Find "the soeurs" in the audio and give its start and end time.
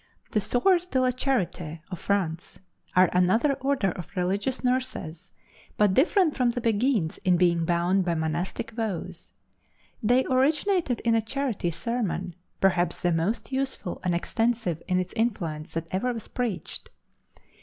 0.31-0.87